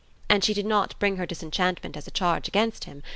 And 0.29 0.43
she 0.43 0.55
did 0.55 0.65
not 0.65 0.97
bring 0.97 1.17
her 1.17 1.27
disenchantment 1.27 1.95
as 1.95 2.07
a 2.07 2.11
charge 2.11 2.47
against 2.47 2.85
him. 2.85 3.03